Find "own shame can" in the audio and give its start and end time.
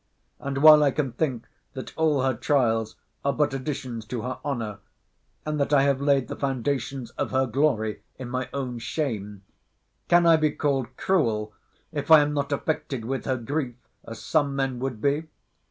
8.51-10.25